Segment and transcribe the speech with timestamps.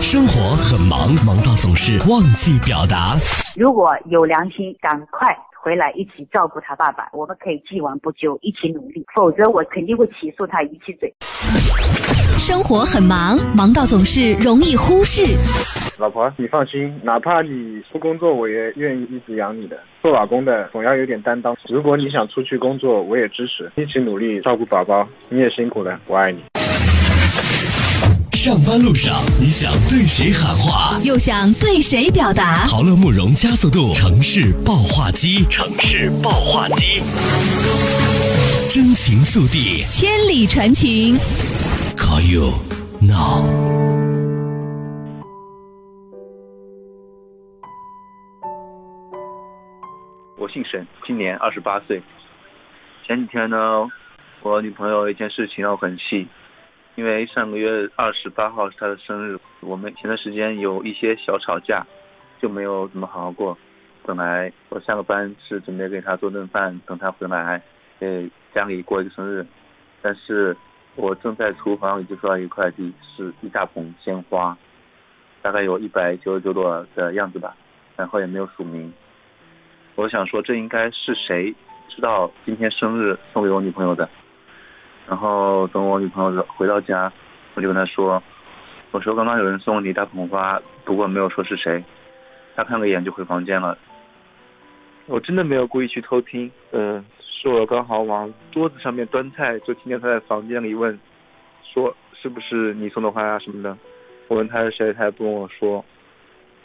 [0.00, 3.14] 生活很忙，忙到总是忘记表达。
[3.56, 5.28] 如果有良心，赶快
[5.62, 9.04] 回来一起照顾他爸爸，我们可以既往不咎，一起努力。
[9.14, 11.12] 否则，我肯定会起诉他一起嘴。
[12.38, 15.36] 生活很忙，忙到总是容易忽视。
[15.98, 19.78] 老婆，你放心，哪怕你不工作，我也愿意一直养你的。
[20.02, 21.54] 做老公的总要有点担当。
[21.68, 25.06] 如果你想出去工作，我也支持，一起努力照顾宝宝。
[25.28, 26.42] 你也辛苦了，我爱你。
[28.44, 30.98] 上班路上，你想对谁喊话？
[31.04, 32.66] 又想对谁表达？
[32.66, 36.98] 豪乐慕容加速度城市爆话机，城市爆话机，
[38.68, 41.16] 真情速递，千里传情。
[41.96, 42.52] Call you
[43.00, 43.46] now。
[50.36, 52.02] 我姓沈，今年二十八岁。
[53.06, 53.56] 前几天呢，
[54.42, 56.26] 我女朋友一件事情让我很气，
[56.94, 61.86] 因为上个月二十八号是她的生日，我们前段时间有一些小吵架，
[62.40, 63.56] 就没有怎么好好过。
[64.04, 67.62] 本来我下个班是准备给她做顿饭，等她回来
[67.98, 69.46] 给家里过一个生日，
[70.02, 70.54] 但是
[70.94, 74.56] 我正在厨房里就收到一个快递，是一大捧鲜花，
[75.40, 77.56] 大概有一百九十九朵的样子吧，
[77.96, 78.92] 然后也没有署名。
[79.94, 81.54] 我想说，这应该是谁
[81.88, 84.08] 知道今天生日送给我女朋友的？
[85.08, 87.12] 然后等我女朋友回到家，
[87.54, 88.22] 我就跟她说
[88.92, 91.82] ：“我说刚刚有人送了你一大捧花，不过没有说是谁。”
[92.54, 93.76] 她看了一眼就回房间了。
[95.06, 100.98] 我真的没有故意去偷听，嗯、是我刚好往桌子上面端菜，就听见她在房间里问，
[101.64, 103.76] 说是不是你送的花呀、什么的。
[104.28, 105.84] 我问她是谁，她也不跟我说，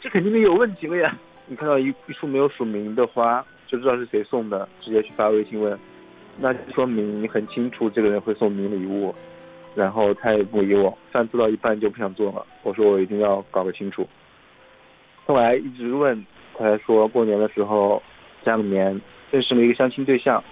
[0.00, 1.16] 这肯定是有问题了呀。
[1.46, 5.76] 你看到一一束没有署名的花，就知道是谁送的，直接去发微信问，
[6.38, 9.14] 那就说明你很清楚这个人会送你礼物，
[9.74, 14.06] 然后他也不理我，饭做到一半就不想做了，我说我一定要搞个清楚。
[15.26, 16.24] 后来一直问，
[16.56, 18.02] 他还说过年的时候
[18.44, 19.00] 家里面
[19.30, 20.42] 认识了一个相亲对象，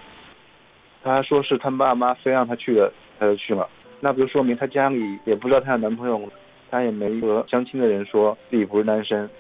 [1.03, 3.69] 他说是他爸妈非让他去的，他就去了，
[4.01, 6.21] 那不就说明他家里也不知道他有男朋友？
[6.69, 9.31] 他也没和相亲的人说自己不是单身。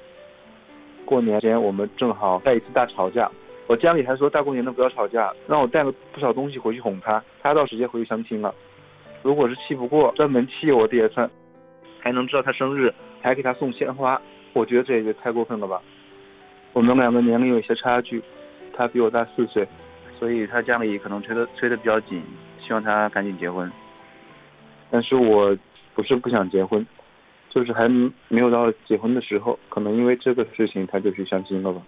[1.04, 3.28] 过年前我们正好在一次大吵架，
[3.68, 8.54] 我家里还说大过年的不要吵架，让我带了不少东西回去哄他，他倒直接回去相亲了。
[9.22, 11.28] 如果是气不过，专门气我的也算，
[11.98, 14.20] 还能知道他生日，还给他送鲜花，
[14.52, 15.82] 我觉得这也太过分了吧。
[16.72, 18.22] 我们两个年龄有些差距，
[18.72, 19.66] 他比我大四岁，
[20.16, 22.22] 所以他家里可能催得催得比较紧，
[22.64, 23.70] 希望他赶紧结婚。
[24.90, 25.56] 但是我
[25.92, 26.86] 不是不想结婚，
[27.50, 27.88] 就是还
[28.28, 31.82] 没有到结婚的时候，可能因为这个事情他就去相亲了吧。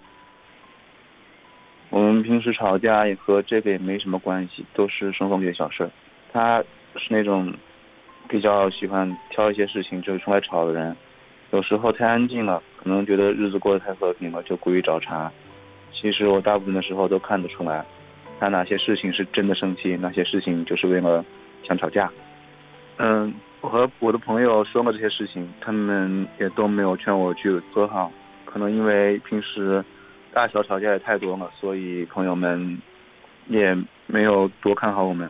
[1.91, 5.91] 我们平时吵架也和这个也没什么关系，都是生活里的小事儿。
[6.33, 6.63] 他
[6.97, 7.53] 是那种
[8.29, 10.95] 比较喜欢挑一些事情就出来吵的人，
[11.51, 15.33] 有时候太安静了，可能觉得日子过得太和平了，就故意找茬。
[15.93, 17.85] 其实我大部分的时候都看得出来，
[18.39, 21.25] 他哪些事情是真的生气，哪些事情就是为了
[21.67, 22.11] 想吵架。
[22.99, 28.13] 嗯，我和我的朋友说了这些事情，他们也都没有劝我去和好，
[28.45, 29.83] 可能因为平时
[30.33, 32.79] 大小吵架也太多了，所以朋友们
[33.49, 35.29] 也没有多看好我们。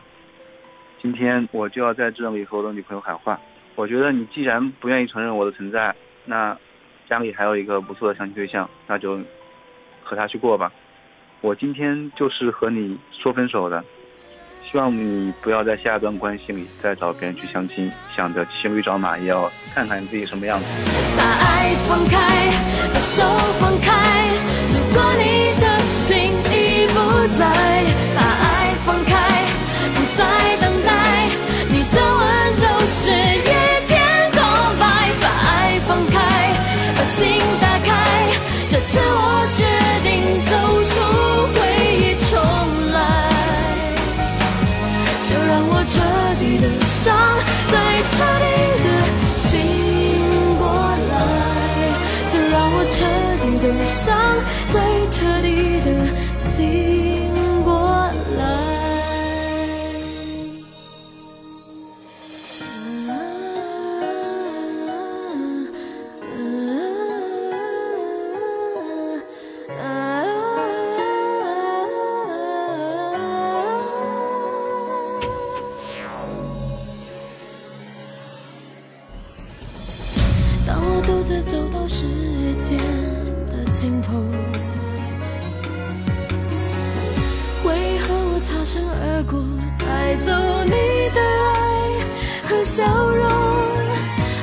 [1.01, 3.39] 今天我就要在这里和我的女朋友喊话，
[3.75, 5.95] 我觉得你既然不愿意承认我的存在，
[6.25, 6.55] 那
[7.09, 9.17] 家里还有一个不错的相亲对象，那就
[10.03, 10.71] 和他去过吧。
[11.41, 13.83] 我今天就是和你说分手的。
[14.69, 20.65] 希望你不要在下一段关系里再找别人去相亲，想着骑驴找马，也要看看你自己什么样子。
[21.17, 22.51] 把爱放开，
[22.93, 23.23] 把手
[23.59, 23.68] 放
[53.89, 54.15] 伤，
[54.71, 55.89] 再彻底的
[56.37, 57.27] 醒
[57.63, 57.73] 过
[58.37, 58.69] 来。
[80.67, 82.05] 当我独自走到时
[82.55, 82.77] 间
[90.19, 90.31] 走
[90.65, 91.55] 你的爱
[92.47, 93.25] 和笑容？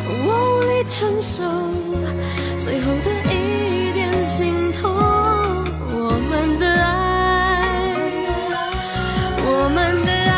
[0.09, 1.45] 我无力承受
[2.65, 4.83] 最后的一点心痛。
[5.89, 5.95] 我
[6.29, 6.85] 们的爱，
[9.45, 10.35] 我们的爱，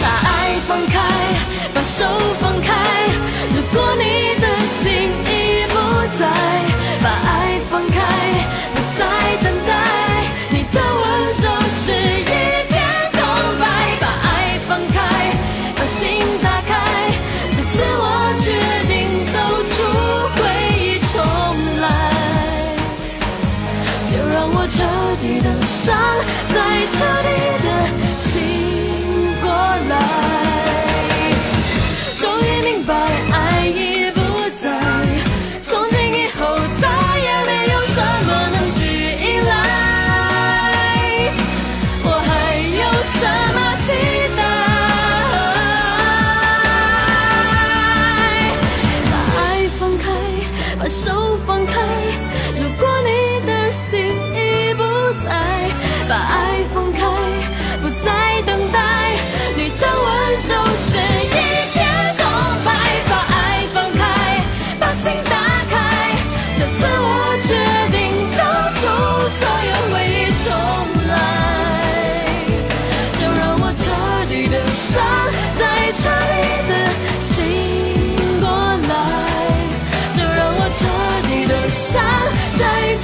[0.00, 0.30] 把爱
[0.66, 0.94] 放开，
[1.74, 2.04] 把手
[2.40, 2.70] 放开。
[3.54, 4.02] 如果你
[4.40, 4.80] 的心
[5.26, 5.30] 已
[5.68, 5.74] 不
[6.18, 6.22] 在，
[24.42, 24.82] 让我彻
[25.20, 25.96] 底的伤
[26.52, 27.28] 再彻底
[27.62, 27.68] 的
[28.16, 29.48] 醒过
[29.88, 30.51] 来。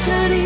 [0.08, 0.38] sunny